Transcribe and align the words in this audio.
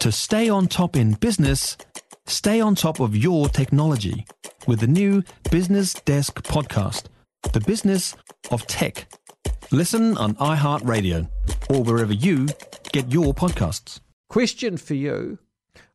To 0.00 0.10
stay 0.10 0.48
on 0.48 0.66
top 0.66 0.96
in 0.96 1.12
business, 1.12 1.76
stay 2.26 2.58
on 2.58 2.74
top 2.74 3.00
of 3.00 3.14
your 3.14 3.50
technology 3.50 4.24
with 4.66 4.80
the 4.80 4.86
new 4.86 5.22
Business 5.50 5.92
Desk 5.92 6.42
podcast, 6.42 7.08
The 7.52 7.60
Business 7.60 8.16
of 8.50 8.66
Tech. 8.66 9.12
Listen 9.70 10.16
on 10.16 10.36
iHeartRadio 10.36 11.28
or 11.68 11.82
wherever 11.82 12.14
you 12.14 12.48
get 12.92 13.12
your 13.12 13.34
podcasts. 13.34 14.00
Question 14.30 14.78
for 14.78 14.94
you. 14.94 15.38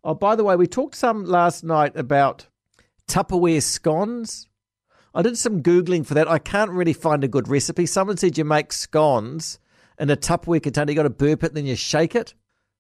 Oh, 0.04 0.14
by 0.14 0.36
the 0.36 0.44
way, 0.44 0.56
we 0.56 0.68
talked 0.68 0.94
some 0.94 1.26
last 1.26 1.64
night 1.64 1.98
about 1.98 2.46
Tupperware 3.08 3.64
scones. 3.64 4.48
I 5.16 5.24
did 5.24 5.36
some 5.36 5.64
Googling 5.64 6.06
for 6.06 6.14
that. 6.14 6.30
I 6.30 6.38
can't 6.38 6.70
really 6.70 6.94
find 6.94 7.24
a 7.24 7.28
good 7.28 7.48
recipe. 7.48 7.88
Someone 7.88 8.18
said 8.18 8.38
you 8.38 8.46
make 8.46 8.72
scones 8.72 9.58
in 9.98 10.12
a 10.12 10.16
Tupperware 10.16 10.62
container. 10.62 10.92
You 10.92 10.96
got 10.96 11.04
to 11.04 11.10
burp 11.10 11.44
it, 11.44 11.56
then 11.56 11.66
you 11.66 11.76
shake 11.76 12.14
it 12.14 12.36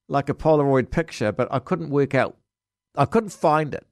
like 0.08 0.30
a 0.30 0.34
Polaroid 0.34 0.92
picture, 0.92 1.32
but 1.32 1.48
I 1.52 1.60
couldn't 1.60 1.90
work 1.90 2.14
out. 2.14 2.38
I 2.96 3.06
couldn't 3.06 3.30
find 3.30 3.74
it. 3.74 3.86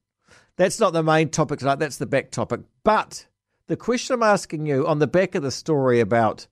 That's 0.55 0.79
not 0.79 0.93
the 0.93 1.03
main 1.03 1.29
topic 1.29 1.59
tonight. 1.59 1.79
That's 1.79 1.97
the 1.97 2.05
back 2.05 2.31
topic. 2.31 2.61
But 2.83 3.27
the 3.67 3.77
question 3.77 4.13
I'm 4.13 4.23
asking 4.23 4.65
you 4.65 4.87
on 4.87 4.99
the 4.99 5.07
back 5.07 5.35
of 5.35 5.43
the 5.43 5.51
story 5.51 5.99
about 5.99 6.47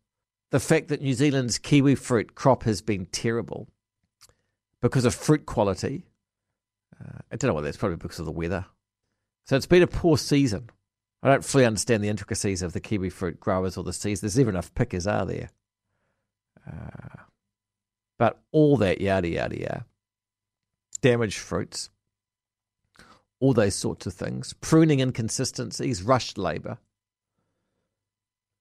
the 0.49 0.59
fact 0.59 0.87
that 0.89 1.01
New 1.01 1.13
Zealand's 1.13 1.59
kiwi 1.59 1.95
fruit 1.95 2.35
crop 2.35 2.63
has 2.63 2.81
been 2.81 3.05
terrible 3.07 3.67
because 4.81 5.05
of 5.05 5.13
fruit 5.15 5.45
quality. 5.45 6.05
Uh, 6.99 7.19
I 7.31 7.35
don't 7.35 7.49
know 7.49 7.53
whether 7.53 7.67
that's 7.67 7.77
probably 7.77 7.97
because 7.97 8.19
of 8.19 8.25
the 8.25 8.31
weather. 8.31 8.65
So 9.45 9.55
it's 9.55 9.67
been 9.67 9.83
a 9.83 9.87
poor 9.87 10.17
season. 10.17 10.69
I 11.23 11.29
don't 11.29 11.45
fully 11.45 11.65
understand 11.65 12.03
the 12.03 12.09
intricacies 12.09 12.61
of 12.61 12.73
the 12.73 12.79
kiwi 12.79 13.09
fruit 13.09 13.39
growers 13.39 13.77
or 13.77 13.83
the 13.83 13.93
seeds. 13.93 14.21
There's 14.21 14.37
never 14.37 14.49
enough 14.49 14.73
pickers, 14.73 15.05
are 15.05 15.25
there? 15.25 15.51
Uh, 16.67 17.21
but 18.21 18.39
all 18.51 18.77
that 18.77 19.01
yada 19.01 19.27
yada 19.27 19.59
yada, 19.59 19.85
damaged 21.01 21.39
fruits, 21.39 21.89
all 23.39 23.51
those 23.51 23.73
sorts 23.73 24.05
of 24.05 24.13
things, 24.13 24.53
pruning 24.61 24.99
inconsistencies, 24.99 26.03
rushed 26.03 26.37
labour. 26.37 26.77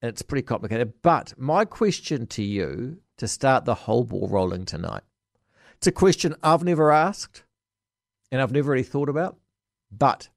And 0.01 0.09
it's 0.09 0.23
pretty 0.23 0.41
complicated. 0.41 0.93
But 1.03 1.35
my 1.37 1.65
question 1.65 2.25
to 2.25 2.41
you 2.41 3.01
to 3.17 3.27
start 3.27 3.65
the 3.65 3.75
whole 3.75 4.03
ball 4.03 4.27
rolling 4.27 4.65
tonight, 4.65 5.03
it's 5.75 5.85
a 5.85 5.91
question 5.91 6.33
I've 6.41 6.63
never 6.63 6.91
asked 6.91 7.43
and 8.31 8.41
I've 8.41 8.51
never 8.51 8.71
really 8.71 8.81
thought 8.81 9.09
about, 9.09 9.37
but 9.91 10.29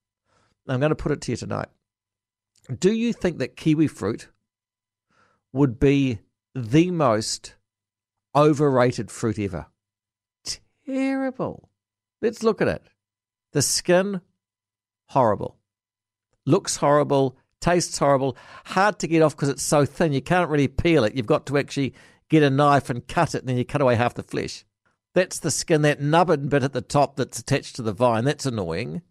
I'm 0.69 0.81
going 0.81 0.91
to 0.91 0.97
put 0.97 1.13
it 1.13 1.23
to 1.23 1.33
you 1.33 1.39
tonight. 1.39 1.69
Do 2.79 2.93
you 2.93 3.15
think 3.15 3.39
that 3.39 3.57
kiwi 3.57 3.87
fruit 3.87 4.29
would 5.55 5.81
be 5.81 6.19
the 6.55 6.91
most 6.91 7.55
overrated 8.35 9.11
fruit 9.11 9.39
ever. 9.39 9.67
Terrible. 10.87 11.69
Let's 12.21 12.43
look 12.43 12.61
at 12.61 12.69
it. 12.69 12.83
The 13.53 13.63
skin, 13.63 14.21
horrible. 15.07 15.57
Looks 16.47 16.77
horrible, 16.77 17.37
tastes 17.61 17.99
horrible, 17.99 18.37
hard 18.67 18.99
to 18.99 19.07
get 19.07 19.23
off 19.23 19.37
because 19.37 19.49
it's 19.49 19.63
so 19.63 19.85
thin. 19.87 20.13
You 20.13 20.21
can't 20.21 20.51
really 20.51 20.69
peel 20.69 21.05
it. 21.05 21.15
You've 21.15 21.27
got 21.27 21.47
to 21.47 21.59
actually 21.59 21.95
get 22.29 22.43
a 22.43 22.51
knife 22.51 22.91
and 22.91 23.07
cut 23.07 23.35
it, 23.35 23.41
and 23.41 23.49
then 23.49 23.57
you 23.57 23.65
cut 23.65 23.81
away 23.81 23.95
half 23.95 24.15
the 24.15 24.23
flesh. 24.23 24.65
That's 25.15 25.39
the 25.39 25.51
skin, 25.51 25.83
that 25.83 26.01
nubbin 26.01 26.49
bit 26.49 26.65
at 26.65 26.73
the 26.73 26.81
top 26.81 27.17
that's 27.17 27.39
attached 27.39 27.77
to 27.77 27.83
the 27.83 27.93
vine. 27.93 28.25
That's 28.25 28.47
annoying. 28.47 29.03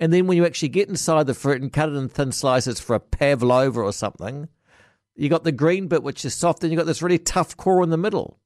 And 0.00 0.12
then 0.12 0.26
when 0.26 0.36
you 0.36 0.46
actually 0.46 0.70
get 0.70 0.88
inside 0.88 1.26
the 1.26 1.34
fruit 1.34 1.62
and 1.62 1.72
cut 1.72 1.90
it 1.90 1.94
in 1.94 2.08
thin 2.08 2.32
slices 2.32 2.80
for 2.80 2.96
a 2.96 3.00
pavlova 3.00 3.80
or 3.80 3.92
something, 3.92 4.48
you 5.14 5.28
got 5.28 5.44
the 5.44 5.52
green 5.52 5.86
bit 5.86 6.02
which 6.02 6.24
is 6.24 6.34
soft, 6.34 6.64
and 6.64 6.72
you 6.72 6.78
got 6.78 6.86
this 6.86 7.02
really 7.02 7.18
tough 7.18 7.56
core 7.56 7.84
in 7.84 7.90
the 7.90 7.96
middle. 7.96 8.40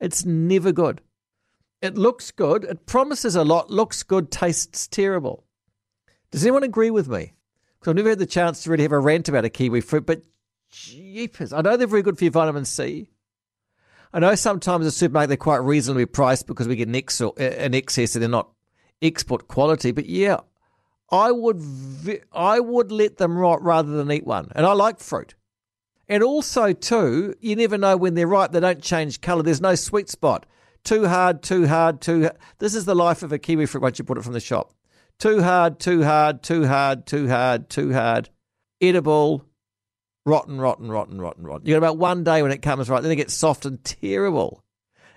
It's 0.00 0.24
never 0.24 0.72
good. 0.72 1.02
It 1.82 1.96
looks 1.96 2.30
good. 2.30 2.64
It 2.64 2.86
promises 2.86 3.36
a 3.36 3.44
lot, 3.44 3.70
looks 3.70 4.02
good, 4.02 4.30
tastes 4.30 4.86
terrible. 4.86 5.44
Does 6.30 6.44
anyone 6.44 6.62
agree 6.62 6.90
with 6.90 7.08
me? 7.08 7.34
Because 7.78 7.90
I've 7.90 7.96
never 7.96 8.10
had 8.10 8.18
the 8.18 8.26
chance 8.26 8.62
to 8.62 8.70
really 8.70 8.82
have 8.82 8.92
a 8.92 8.98
rant 8.98 9.28
about 9.28 9.44
a 9.44 9.50
kiwi 9.50 9.80
fruit, 9.80 10.06
but 10.06 10.22
jeepers. 10.70 11.52
I 11.52 11.62
know 11.62 11.76
they're 11.76 11.86
very 11.86 12.02
good 12.02 12.18
for 12.18 12.24
your 12.24 12.32
vitamin 12.32 12.64
C. 12.64 13.10
I 14.12 14.18
know 14.18 14.34
sometimes 14.34 14.84
the 14.84 14.90
supermarket 14.90 15.28
they're 15.28 15.36
quite 15.36 15.58
reasonably 15.58 16.06
priced 16.06 16.46
because 16.46 16.68
we 16.68 16.76
get 16.76 16.88
an, 16.88 16.96
ex- 16.96 17.20
an 17.20 17.74
excess 17.74 18.14
and 18.14 18.22
they're 18.22 18.28
not 18.28 18.50
export 19.00 19.48
quality. 19.48 19.92
But 19.92 20.06
yeah, 20.06 20.40
I 21.10 21.32
would 21.32 21.62
I 22.32 22.60
would 22.60 22.92
let 22.92 23.18
them 23.18 23.38
rot 23.38 23.62
rather 23.62 23.90
than 23.90 24.10
eat 24.10 24.26
one. 24.26 24.48
And 24.54 24.66
I 24.66 24.72
like 24.72 24.98
fruit. 24.98 25.34
And 26.10 26.24
also, 26.24 26.72
too, 26.72 27.36
you 27.38 27.54
never 27.54 27.78
know 27.78 27.96
when 27.96 28.14
they're 28.14 28.26
ripe. 28.26 28.50
They 28.50 28.58
don't 28.58 28.82
change 28.82 29.20
colour. 29.20 29.44
There's 29.44 29.60
no 29.60 29.76
sweet 29.76 30.08
spot. 30.10 30.44
Too 30.82 31.06
hard, 31.06 31.40
too 31.40 31.68
hard, 31.68 32.00
too. 32.00 32.28
This 32.58 32.74
is 32.74 32.84
the 32.84 32.96
life 32.96 33.22
of 33.22 33.30
a 33.30 33.38
kiwi 33.38 33.66
fruit 33.66 33.80
once 33.80 34.00
you 34.00 34.04
put 34.04 34.18
it 34.18 34.24
from 34.24 34.32
the 34.32 34.40
shop. 34.40 34.74
Too 35.20 35.40
hard, 35.40 35.78
too 35.78 36.02
hard, 36.02 36.42
too 36.42 36.66
hard, 36.66 37.06
too 37.06 37.28
hard, 37.28 37.70
too 37.70 37.92
hard. 37.92 38.28
Edible, 38.80 39.44
rotten, 40.26 40.60
rotten, 40.60 40.90
rotten, 40.90 41.20
rotten, 41.20 41.44
rotten. 41.44 41.68
You 41.68 41.74
got 41.74 41.78
about 41.78 41.98
one 41.98 42.24
day 42.24 42.42
when 42.42 42.50
it 42.50 42.60
comes 42.60 42.90
right, 42.90 43.00
then 43.00 43.12
it 43.12 43.16
gets 43.16 43.34
soft 43.34 43.64
and 43.64 43.82
terrible. 43.84 44.64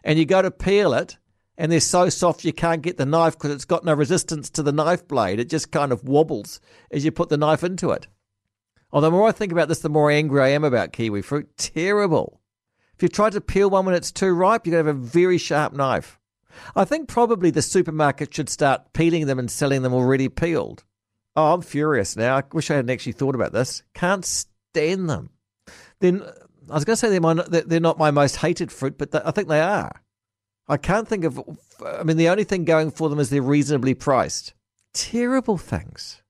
And 0.04 0.20
you 0.20 0.26
go 0.26 0.44
to 0.44 0.52
peel 0.52 0.94
it, 0.94 1.18
and 1.58 1.72
they're 1.72 1.80
so 1.80 2.10
soft 2.10 2.46
you 2.46 2.54
can't 2.54 2.84
get 2.84 2.98
the 2.98 3.06
knife 3.08 3.34
because 3.34 3.50
it's 3.50 3.66
got 3.66 3.84
no 3.84 3.96
resistance 3.96 4.52
to 4.52 4.62
the 4.62 4.72
knife 4.72 5.08
blade. 5.08 5.40
It 5.40 5.50
just 5.50 5.72
kind 5.72 5.92
of 5.92 6.04
wobbles 6.04 6.62
as 6.92 7.04
you 7.04 7.12
put 7.12 7.30
the 7.30 7.38
knife 7.38 7.64
into 7.64 7.90
it. 7.90 8.06
Although 8.94 9.08
the 9.08 9.12
more 9.12 9.28
I 9.28 9.32
think 9.32 9.52
about 9.52 9.68
this, 9.68 9.80
the 9.80 9.90
more 9.90 10.12
angry 10.12 10.40
I 10.40 10.50
am 10.50 10.64
about 10.64 10.94
kiwi 10.94 11.24
fruit. 11.24 11.58
Terrible. 11.58 12.40
If 12.96 13.02
you 13.02 13.10
try 13.10 13.32
to 13.32 13.42
peel 13.42 13.72
one 13.72 13.86
when 13.86 13.96
it's 13.96 14.12
too 14.12 14.34
ripe, 14.34 14.68
you're 14.68 14.76
going 14.76 14.86
to 14.86 14.90
have 14.92 14.96
a 14.96 15.08
very 15.08 15.40
sharp 15.40 15.74
knife. 15.74 16.20
I 16.76 16.86
think 16.86 17.08
probably 17.08 17.50
the 17.50 17.64
supermarket 17.64 18.32
should 18.32 18.50
start 18.50 18.94
peeling 18.94 19.26
them 19.26 19.40
and 19.40 19.50
selling 19.50 19.82
them 19.82 19.96
already 19.96 20.30
peeled. 20.30 20.84
Oh, 21.36 21.56
I'm 21.56 21.64
furious 21.64 22.16
now. 22.16 22.38
I 22.38 22.44
wish 22.54 22.70
I 22.70 22.76
hadn't 22.76 22.92
actually 22.92 23.14
thought 23.14 23.34
about 23.34 23.52
this. 23.52 23.82
Can't 23.96 24.24
stand 24.24 25.10
them. 25.10 25.32
Then 26.00 26.22
I 26.70 26.76
was 26.76 26.86
going 26.86 26.94
to 26.94 26.98
say 26.98 27.10
they're, 27.10 27.20
my, 27.20 27.34
they're 27.34 27.80
not 27.80 27.98
my 27.98 28.12
most 28.12 28.36
hated 28.36 28.72
fruit, 28.72 29.00
but 29.00 29.26
I 29.26 29.32
think 29.32 29.48
they 29.48 29.62
are. 29.62 30.04
I 30.68 30.78
can't 30.78 31.08
think 31.08 31.24
of. 31.24 31.42
I 31.84 32.04
mean, 32.04 32.18
the 32.18 32.30
only 32.30 32.44
thing 32.44 32.64
going 32.64 32.92
for 32.92 33.10
them 33.10 33.20
is 33.20 33.32
they're 33.32 33.42
reasonably 33.42 33.96
priced. 33.96 34.54
Terrible 34.94 35.58
things. 35.58 36.22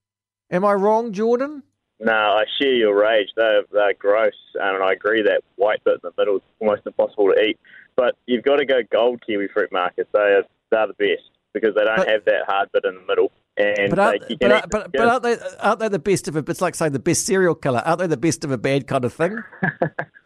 Am 0.50 0.64
I 0.64 0.74
wrong, 0.74 1.12
Jordan? 1.12 1.64
No, 2.04 2.12
I 2.12 2.44
share 2.60 2.74
your 2.74 3.00
rage. 3.00 3.30
They're, 3.38 3.64
they're 3.72 3.94
gross, 3.94 4.34
and 4.56 4.84
I 4.84 4.92
agree 4.92 5.22
that 5.24 5.42
white 5.56 5.84
bit 5.86 5.96
in 5.96 6.00
the 6.04 6.12
middle 6.18 6.38
is 6.38 6.42
almost 6.60 6.82
impossible 6.86 7.32
to 7.34 7.42
eat. 7.42 7.58
But 7.96 8.16
you've 8.26 8.44
got 8.44 8.58
to 8.58 8.66
go 8.66 8.82
gold 8.92 9.24
kiwi 9.26 9.48
fruit 9.48 9.72
Marcus. 9.72 10.06
They 10.12 10.20
are 10.20 10.44
they're 10.70 10.88
the 10.88 10.94
best 10.94 11.30
because 11.54 11.76
they 11.76 11.84
don't 11.84 11.98
but, 11.98 12.10
have 12.10 12.26
that 12.26 12.46
hard 12.48 12.70
bit 12.74 12.84
in 12.86 12.96
the 12.96 13.06
middle. 13.08 13.32
And 13.56 13.92
but, 13.92 14.00
aren't, 14.00 14.28
they, 14.28 14.36
but, 14.36 14.70
but, 14.70 14.92
but, 14.92 15.08
aren't 15.08 15.24
they 15.24 15.38
aren't 15.60 15.80
they 15.80 15.88
the 15.88 16.00
best 16.00 16.28
of 16.28 16.36
a? 16.36 16.40
It's 16.40 16.60
like 16.60 16.76
saying 16.76 16.92
the 16.92 17.00
best 17.00 17.26
serial 17.26 17.56
killer. 17.56 17.84
Aren't 17.86 18.00
they 18.00 18.08
the 18.08 18.18
best 18.18 18.44
of 18.44 18.52
a 18.52 18.58
bad 18.58 18.88
kind 18.88 19.06
of 19.06 19.14
thing? 19.14 19.38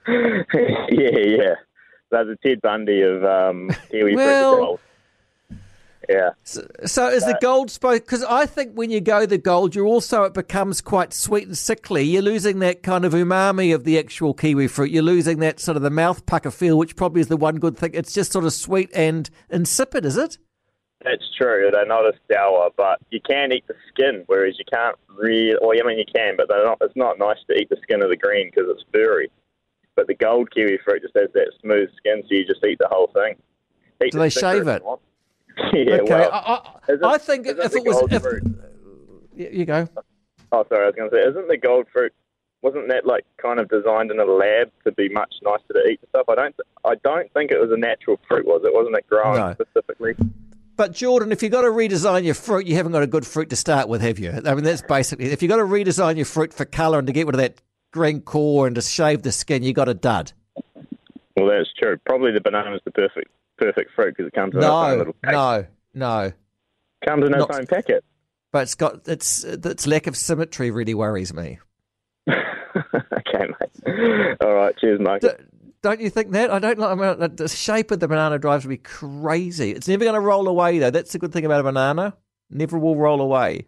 yeah, 0.07 0.43
yeah. 0.89 1.55
They're 2.09 2.25
the 2.25 2.37
Ted 2.43 2.61
Bundy 2.61 3.01
of 3.01 3.23
um, 3.25 3.69
kiwi 3.91 4.15
well, 4.15 4.77
fruit. 4.77 4.79
Yeah. 6.09 6.31
So, 6.43 6.65
so 6.85 7.09
is 7.09 7.25
the 7.25 7.37
gold 7.41 7.69
supposed? 7.69 8.03
Because 8.03 8.23
I 8.23 8.45
think 8.45 8.73
when 8.73 8.89
you 8.89 9.01
go 9.01 9.25
the 9.25 9.37
gold, 9.37 9.75
you 9.75 9.85
also 9.85 10.23
it 10.23 10.33
becomes 10.33 10.79
quite 10.79 11.13
sweet 11.13 11.47
and 11.47 11.57
sickly. 11.57 12.03
You're 12.03 12.21
losing 12.21 12.59
that 12.59 12.81
kind 12.81 13.03
of 13.03 13.13
umami 13.13 13.75
of 13.75 13.83
the 13.83 13.99
actual 13.99 14.33
kiwi 14.33 14.67
fruit. 14.67 14.91
You're 14.91 15.03
losing 15.03 15.39
that 15.39 15.59
sort 15.59 15.75
of 15.75 15.83
the 15.83 15.89
mouth 15.89 16.25
pucker 16.25 16.51
feel, 16.51 16.77
which 16.77 16.95
probably 16.95 17.21
is 17.21 17.27
the 17.27 17.35
one 17.35 17.57
good 17.57 17.77
thing. 17.77 17.91
It's 17.93 18.13
just 18.13 18.31
sort 18.31 18.45
of 18.45 18.53
sweet 18.53 18.89
and 18.93 19.29
insipid, 19.49 20.05
is 20.05 20.15
it? 20.15 20.37
That's 21.03 21.29
true. 21.37 21.69
They're 21.71 21.85
not 21.85 22.07
as 22.07 22.15
sour, 22.31 22.69
but 22.75 22.99
you 23.11 23.19
can 23.21 23.51
eat 23.51 23.67
the 23.67 23.75
skin, 23.89 24.23
whereas 24.27 24.57
you 24.57 24.65
can't 24.71 24.95
really. 25.07 25.55
Well, 25.61 25.77
I 25.77 25.85
mean, 25.85 25.99
you 25.99 26.05
can, 26.05 26.37
but 26.37 26.47
they're 26.47 26.63
not. 26.63 26.77
It's 26.81 26.95
not 26.95 27.19
nice 27.19 27.37
to 27.49 27.55
eat 27.55 27.69
the 27.69 27.77
skin 27.83 28.01
of 28.01 28.09
the 28.09 28.17
green 28.17 28.49
because 28.49 28.69
it's 28.69 28.83
furry. 28.93 29.29
But 29.95 30.07
the 30.07 30.15
gold 30.15 30.51
kiwi 30.51 30.79
fruit 30.85 31.01
just 31.01 31.17
has 31.17 31.29
that 31.33 31.51
smooth 31.61 31.89
skin, 31.97 32.23
so 32.23 32.27
you 32.29 32.45
just 32.45 32.65
eat 32.65 32.79
the 32.79 32.87
whole 32.89 33.11
thing. 33.13 33.35
Eat 34.03 34.11
Do 34.11 34.19
the 34.19 34.23
they 34.25 34.29
shave 34.29 34.67
it? 34.67 34.83
yeah, 35.73 35.95
okay. 35.95 36.03
Well, 36.09 36.31
I, 36.31 36.61
I, 36.89 37.13
I 37.13 37.17
think 37.17 37.47
if 37.47 37.57
it 37.75 37.83
was, 37.83 38.03
if, 38.11 39.53
you 39.53 39.65
go. 39.65 39.87
Oh, 40.51 40.65
sorry. 40.69 40.83
I 40.83 40.87
was 40.87 40.95
going 40.95 41.09
to 41.09 41.15
say, 41.15 41.21
isn't 41.29 41.47
the 41.47 41.57
gold 41.57 41.87
fruit? 41.91 42.13
Wasn't 42.61 42.87
that 42.89 43.05
like 43.05 43.25
kind 43.41 43.59
of 43.59 43.69
designed 43.69 44.11
in 44.11 44.19
a 44.19 44.25
lab 44.25 44.71
to 44.83 44.91
be 44.91 45.09
much 45.09 45.35
nicer 45.43 45.73
to 45.73 45.79
eat 45.89 45.99
and 46.01 46.09
stuff? 46.09 46.25
I 46.29 46.35
don't. 46.35 46.55
I 46.85 46.95
don't 47.03 47.31
think 47.33 47.51
it 47.51 47.59
was 47.59 47.71
a 47.71 47.77
natural 47.77 48.19
fruit. 48.27 48.45
Was 48.45 48.61
it? 48.63 48.73
Wasn't 48.73 48.95
it 48.95 49.07
grown 49.07 49.37
no. 49.37 49.53
specifically? 49.53 50.15
But 50.75 50.93
Jordan, 50.93 51.31
if 51.31 51.41
you've 51.41 51.51
got 51.51 51.63
to 51.63 51.69
redesign 51.69 52.23
your 52.23 52.35
fruit, 52.35 52.67
you 52.67 52.75
haven't 52.75 52.91
got 52.91 53.01
a 53.01 53.07
good 53.07 53.25
fruit 53.25 53.49
to 53.49 53.55
start 53.55 53.87
with, 53.89 54.01
have 54.01 54.19
you? 54.19 54.31
I 54.31 54.53
mean, 54.53 54.63
that's 54.63 54.83
basically 54.83 55.25
if 55.31 55.41
you've 55.41 55.49
got 55.49 55.57
to 55.57 55.63
redesign 55.63 56.17
your 56.17 56.25
fruit 56.25 56.53
for 56.53 56.65
colour 56.65 56.99
and 56.99 57.07
to 57.07 57.13
get 57.13 57.25
rid 57.25 57.35
of 57.35 57.41
that 57.41 57.61
green 57.91 58.21
core 58.21 58.67
and 58.67 58.75
to 58.75 58.81
shave 58.81 59.23
the 59.23 59.31
skin, 59.31 59.63
you 59.63 59.73
got 59.73 59.89
a 59.89 59.95
dud. 59.95 60.33
Well, 61.35 61.47
that's 61.47 61.69
true. 61.77 61.97
Probably 62.05 62.31
the 62.31 62.41
banana 62.41 62.75
is 62.75 62.81
the 62.85 62.91
perfect 62.91 63.29
perfect 63.57 63.91
fruit 63.95 64.15
because 64.15 64.27
it 64.27 64.33
comes 64.33 64.53
in 64.53 64.61
no, 64.61 64.83
its 64.83 64.97
little 64.97 65.15
packet. 65.21 65.69
No, 65.93 66.21
no. 66.23 66.31
Comes 67.05 67.25
in 67.25 67.33
its 67.33 67.45
own 67.49 67.65
packet. 67.67 68.03
But 68.51 68.63
it's 68.63 68.75
got 68.75 69.07
its 69.07 69.43
its 69.43 69.85
lack 69.85 70.07
of 70.07 70.15
symmetry 70.15 70.71
really 70.71 70.93
worries 70.93 71.33
me. 71.33 71.59
okay, 72.29 73.45
mate. 73.85 74.37
All 74.41 74.53
right, 74.53 74.75
cheers. 74.77 74.99
Do, 75.21 75.31
Don't 75.81 75.99
you 75.99 76.09
think 76.09 76.31
that? 76.31 76.51
I 76.51 76.59
don't 76.59 76.79
like 76.79 76.97
I 76.97 77.15
mean, 77.15 77.35
the 77.35 77.47
shape 77.47 77.91
of 77.91 77.99
the 77.99 78.07
banana 78.07 78.39
drives 78.39 78.65
me 78.65 78.77
crazy. 78.77 79.71
It's 79.71 79.87
never 79.87 80.03
going 80.03 80.15
to 80.15 80.21
roll 80.21 80.47
away, 80.47 80.79
though. 80.79 80.91
That's 80.91 81.11
the 81.11 81.19
good 81.19 81.33
thing 81.33 81.45
about 81.45 81.59
a 81.59 81.63
banana. 81.63 82.15
Never 82.49 82.77
will 82.77 82.95
roll 82.95 83.21
away. 83.21 83.67